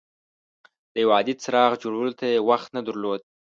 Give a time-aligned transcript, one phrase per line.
[0.93, 3.21] د یو عادي څراغ جوړولو ته یې وخت نه درلود.